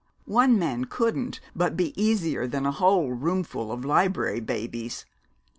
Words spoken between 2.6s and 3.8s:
a whole roomful